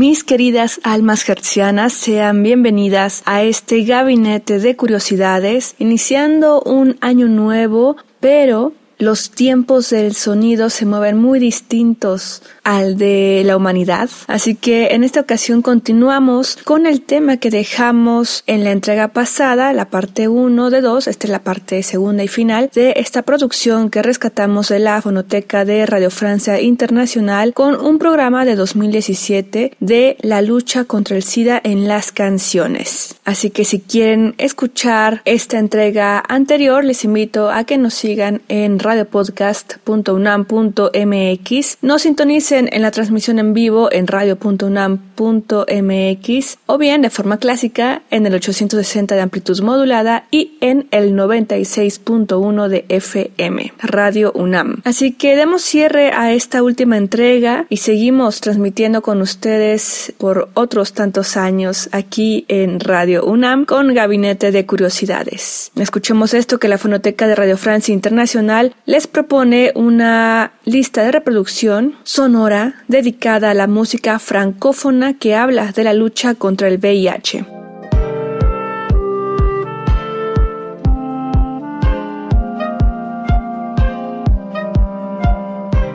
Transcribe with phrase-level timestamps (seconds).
[0.00, 7.98] Mis queridas almas hercianas, sean bienvenidas a este gabinete de curiosidades, iniciando un año nuevo,
[8.18, 14.10] pero los tiempos del sonido se mueven muy distintos al de la humanidad.
[14.26, 19.72] Así que en esta ocasión continuamos con el tema que dejamos en la entrega pasada,
[19.72, 23.88] la parte 1 de 2, esta es la parte segunda y final de esta producción
[23.88, 30.16] que rescatamos de la fonoteca de Radio Francia Internacional con un programa de 2017 de
[30.20, 33.14] la lucha contra el SIDA en las canciones.
[33.24, 38.78] Así que si quieren escuchar esta entrega anterior, les invito a que nos sigan en
[38.90, 48.02] radiopodcast.unam.mx, nos sintonicen en la transmisión en vivo en radio.unam.mx o bien de forma clásica
[48.10, 54.82] en el 860 de amplitud modulada y en el 96.1 de FM, Radio UNAM.
[54.84, 60.94] Así que demos cierre a esta última entrega y seguimos transmitiendo con ustedes por otros
[60.94, 65.70] tantos años aquí en Radio UNAM con Gabinete de Curiosidades.
[65.76, 71.94] Escuchemos esto que la Fonoteca de Radio Francia Internacional les propone una lista de reproducción
[72.02, 77.59] sonora dedicada a la música francófona que habla de la lucha contra el VIH.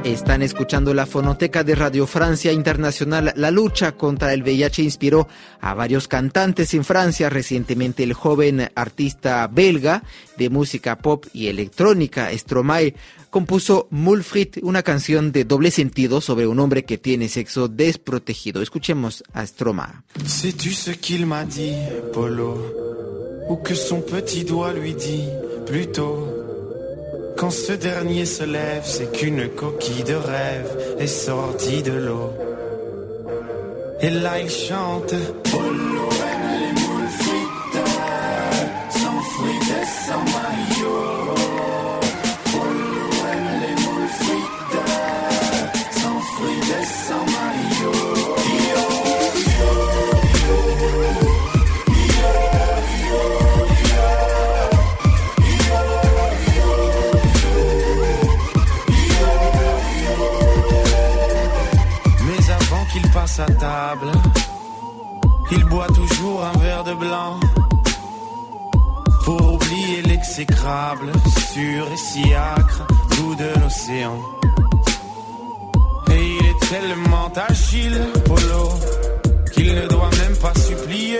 [0.06, 3.34] Están escuchando la fonoteca de Radio Francia Internacional.
[3.36, 5.28] La lucha contra el VIH inspiró
[5.59, 7.28] a varios cantantes en Francia.
[7.28, 10.03] Recientemente el joven artista belga
[10.38, 12.94] de música pop y electrónica Stromae
[13.31, 18.62] compuso Mulfrit, una canción de doble sentido sobre un hombre que tiene sexo desprotegido.
[18.62, 20.03] Escuchemos a Stromae.
[20.24, 21.74] Sais-tu ce qu'il m'a dit,
[22.13, 22.94] Polo
[23.50, 25.29] Ou que son petit doigt lui dit,
[27.38, 32.31] Quand ce dernier se lève, c'est qu'une coquille de rêve est sortie de l'eau.
[34.01, 35.13] Et là il chante
[71.95, 74.19] et si de l'océan.
[76.11, 78.69] Et il est tellement agile, Polo,
[79.53, 81.19] qu'il ne doit même pas supplier.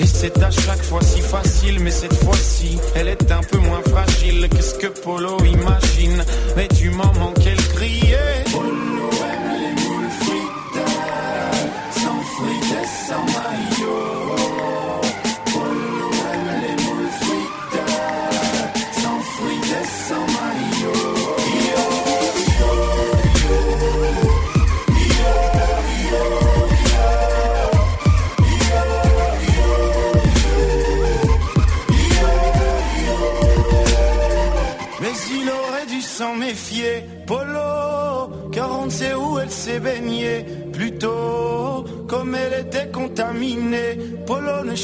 [0.00, 3.82] Et c'est à chaque fois si facile, mais cette fois-ci, elle est un peu moins
[3.90, 6.24] fragile que ce que Polo imagine?
[6.56, 8.39] Mais du moment qu'elle criait,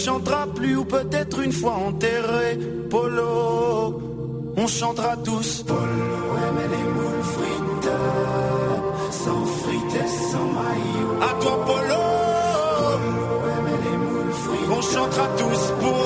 [0.07, 2.57] chantera plus ou peut-être une fois enterré.
[2.91, 5.65] Polo, on chantera tous.
[5.65, 5.79] Polo
[6.47, 7.95] aime les moules frites,
[9.23, 11.13] sans frites et sans maillot.
[11.29, 12.05] À toi, Polo,
[12.87, 16.06] Polo aime les moules frites, on chantera tous pour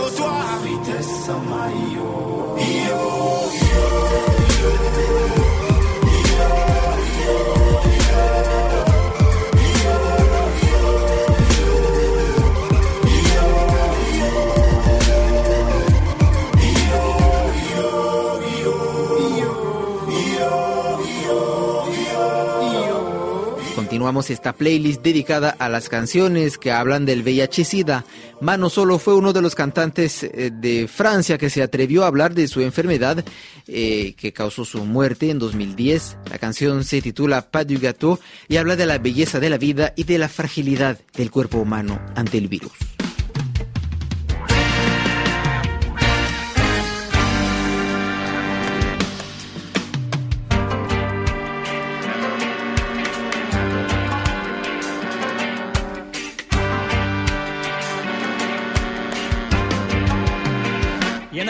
[24.00, 28.06] Continuamos esta playlist dedicada a las canciones que hablan del VIH-Sida.
[28.40, 32.32] Mano Solo fue uno de los cantantes eh, de Francia que se atrevió a hablar
[32.32, 33.22] de su enfermedad
[33.68, 36.16] eh, que causó su muerte en 2010.
[36.30, 38.18] La canción se titula Pas du gâteau
[38.48, 42.00] y habla de la belleza de la vida y de la fragilidad del cuerpo humano
[42.14, 42.72] ante el virus.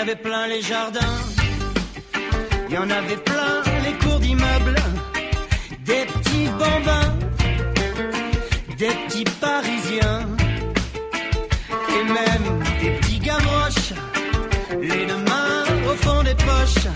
[0.00, 1.18] Avait plein les jardins,
[2.68, 4.76] il y en avait plein les cours d'immeubles,
[5.84, 7.14] des petits bambins,
[8.78, 10.26] des petits parisiens,
[11.90, 12.46] et même
[12.80, 13.92] des petits gavroches,
[14.80, 16.86] les deux mains au fond des poches,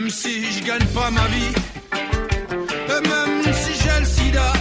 [0.00, 1.52] Même si je gagne pas ma vie,
[2.94, 4.52] et même si j'ai le sida,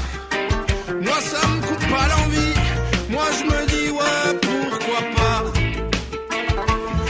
[0.99, 2.55] moi ça me coupe pas l'envie.
[3.11, 5.39] Moi je me dis ouais pourquoi pas?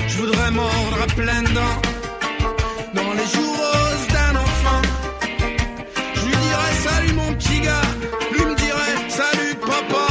[0.09, 1.79] Je voudrais mordre à pleines dents
[2.95, 4.81] dans les jours roses d'un enfant.
[6.15, 7.89] Je lui dirais salut mon petit gars,
[8.33, 10.07] lui me dirait salut papa.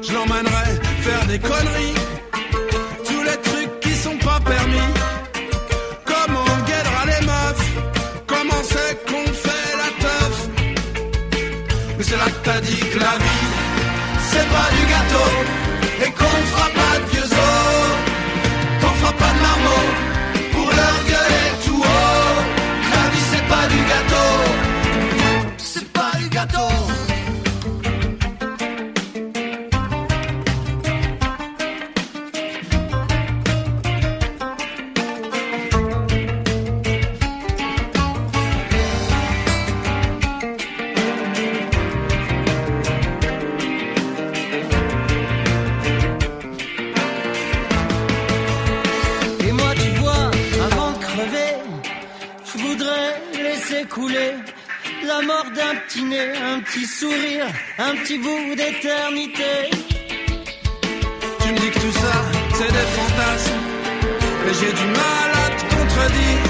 [0.00, 0.72] Je l'emmènerais
[1.02, 1.69] faire des conneries,
[12.00, 13.46] Mais c'est là que t'as dit que la vie
[14.30, 15.30] C'est pas du gâteau
[16.02, 17.92] Et qu'on fera pas de vieux os
[18.80, 19.92] Qu'on fera pas de marmots
[20.52, 21.19] Pour leur gueuler
[55.90, 57.46] petit un petit sourire,
[57.78, 59.70] un petit bout d'éternité.
[61.40, 62.14] Tu me dis que tout ça
[62.54, 63.60] c'est des fantasmes
[64.44, 66.42] Mais j'ai du mal à te contredire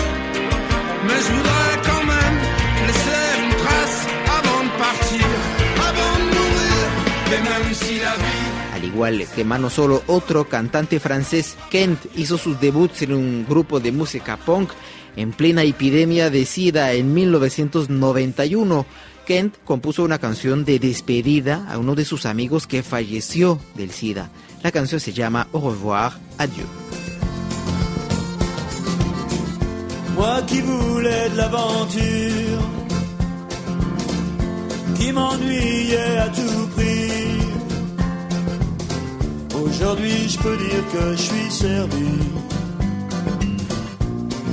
[1.07, 2.39] Mais je voudrais quand même
[2.87, 4.07] laisser une trace
[4.39, 5.27] avant de partir
[5.89, 6.83] Avant de mourir
[7.31, 12.37] Mais même si la vie Al igual que Mano Solo, otro cantante francés, Kent, hizo
[12.37, 14.71] sus debuts en un grupo de música punk
[15.17, 18.85] en plena epidemia de SIDA en 1991.
[19.31, 24.29] Kent compuso una canción de despedida a uno de sus amigos que falleció del SIDA.
[24.65, 26.67] La canción se llama Au revoir, adieu.
[30.17, 32.63] Moi qui voulais de l'aventure,
[34.99, 37.39] qui m'ennuyais à tout prix.
[39.63, 42.19] Aujourd'hui, je peux dire que je suis servi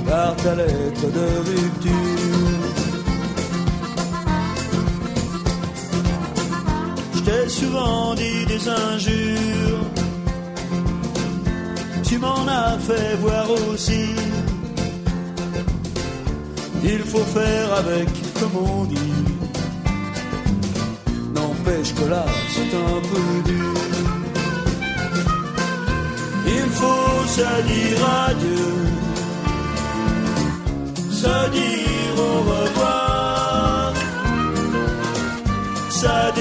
[0.07, 2.56] par ta lettre de rupture.
[7.27, 9.85] T'ai souvent dit des injures,
[12.07, 14.05] tu m'en as fait voir aussi.
[16.83, 19.17] Il faut faire avec, comme on dit.
[21.35, 23.73] N'empêche que là, c'est un peu dur.
[26.59, 28.67] Il faut se dire adieu,
[31.21, 33.93] se dire au revoir.
[35.89, 36.31] Ça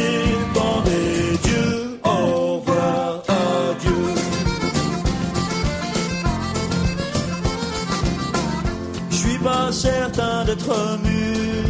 [10.46, 11.66] d'être mûr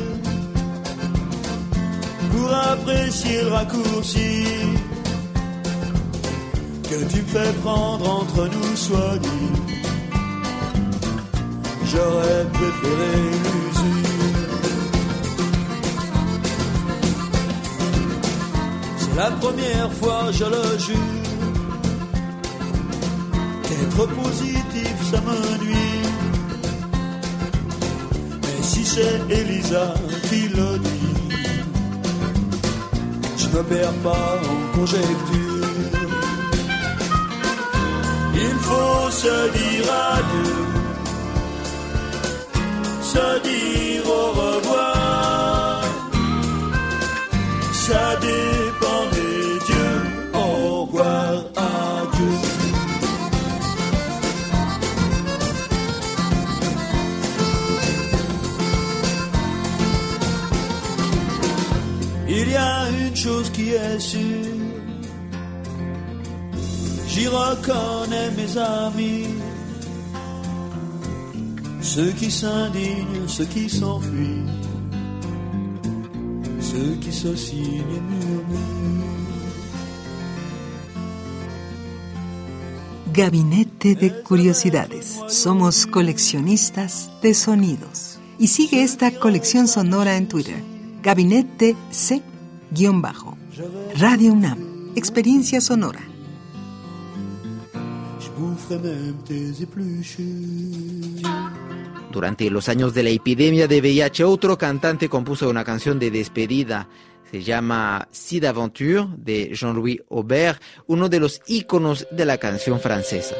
[2.30, 4.44] pour apprécier le raccourci
[6.90, 9.52] que tu fais prendre entre nous, soit dit.
[11.90, 13.12] J'aurais préféré
[13.44, 14.06] l'usure.
[19.16, 20.96] La première fois, je le jure,
[23.62, 26.35] qu'être positif, ça me nuit.
[28.70, 29.94] Si c'est Elisa
[30.28, 31.16] qui le dit,
[33.38, 35.68] je ne perds pas en conjecture.
[38.34, 40.62] Il faut se dire adieu,
[43.12, 45.80] se dire au revoir.
[47.72, 48.16] Ça
[63.52, 64.54] qui est sûre.
[67.08, 69.26] J'y reconnais mes amis.
[71.80, 74.46] Ceux qui s'indignent, ceux qui s'enfuient.
[76.60, 78.66] Ceux qui se signent et murmurent.
[83.12, 85.24] Gabinete de Curiosidades.
[85.28, 88.18] Somos coleccionistas de sonidos.
[88.38, 90.62] Y sigue esta colección sonora en Twitter.
[91.02, 91.74] Gabinete
[92.74, 93.36] C-Bajo.
[93.98, 94.92] Radio UNAM.
[94.96, 96.00] Experiencia sonora.
[102.12, 106.88] Durante los años de la epidemia de VIH, otro cantante compuso una canción de despedida.
[107.30, 113.34] Se llama Si d'Aventure de Jean-Louis Aubert, uno de los íconos de la canción francesa.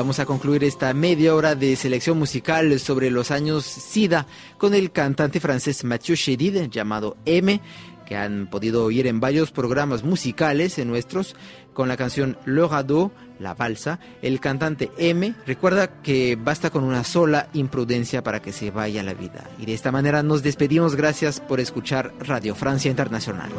[0.00, 4.26] Vamos a concluir esta media hora de selección musical sobre los años SIDA
[4.56, 7.60] con el cantante francés Mathieu Chédid, llamado M,
[8.06, 11.36] que han podido oír en varios programas musicales en nuestros,
[11.74, 14.00] con la canción Le Radeau, la balsa.
[14.22, 19.12] El cantante M recuerda que basta con una sola imprudencia para que se vaya la
[19.12, 19.50] vida.
[19.58, 20.96] Y de esta manera nos despedimos.
[20.96, 23.50] Gracias por escuchar Radio Francia Internacional.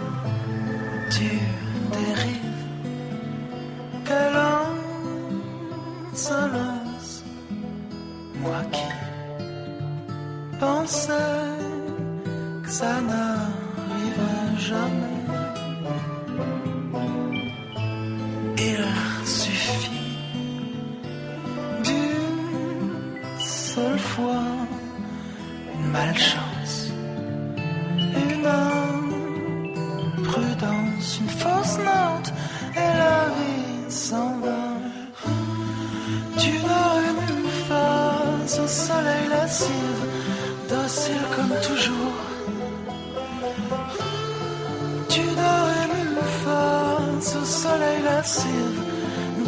[8.44, 8.90] Moi qui
[10.60, 11.12] pensais
[12.64, 15.18] que ça n'arriverait jamais.
[18.58, 18.86] Il
[19.26, 19.90] suffit
[21.84, 24.44] d'une seule fois,
[25.74, 26.61] une malchance,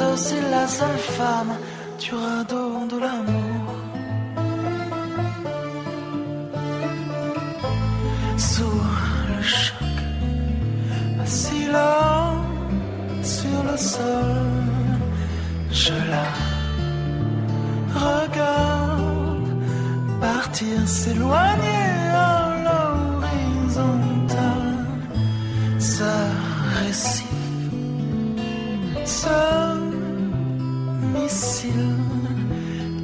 [0.03, 1.53] docile la seule femme,
[1.97, 3.63] tu radeau de l'amour.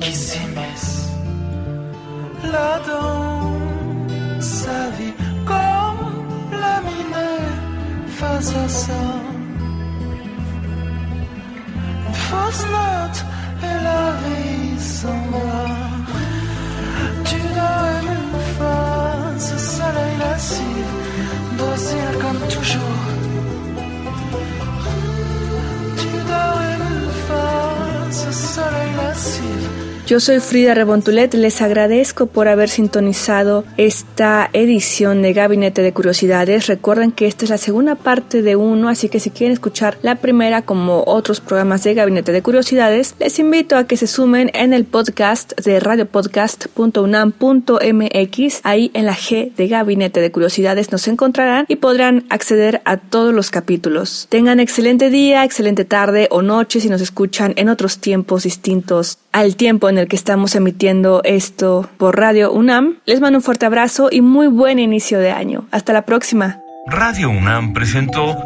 [0.02, 1.10] Qui s'immisce
[2.52, 5.14] là dans sa vie
[5.46, 6.04] comme
[6.52, 7.32] laminé
[8.08, 9.04] face à ça.
[12.08, 13.26] Une fausse note
[13.64, 15.69] et la vie s'en.
[30.10, 36.66] Yo soy Frida Rebontulet, les agradezco por haber sintonizado esta edición de Gabinete de Curiosidades.
[36.66, 40.16] Recuerden que esta es la segunda parte de uno, así que si quieren escuchar la
[40.16, 44.74] primera como otros programas de Gabinete de Curiosidades, les invito a que se sumen en
[44.74, 48.62] el podcast de radiopodcast.unam.mx.
[48.64, 53.32] Ahí en la G de Gabinete de Curiosidades nos encontrarán y podrán acceder a todos
[53.32, 54.26] los capítulos.
[54.30, 59.56] Tengan excelente día, excelente tarde o noche si nos escuchan en otros tiempos distintos al
[59.56, 62.98] tiempo en el que estamos emitiendo esto por Radio UNAM.
[63.06, 65.66] Les mando un fuerte abrazo y muy buen inicio de año.
[65.72, 66.60] Hasta la próxima.
[66.88, 68.38] Radio UNAM presentó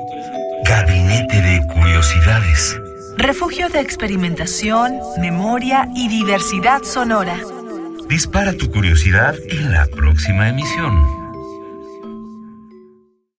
[0.65, 2.79] Gabinete de Curiosidades
[3.17, 7.37] refugio de experimentación, memoria y diversidad sonora.
[8.09, 11.23] Dispara tu curiosidad en la próxima emisión.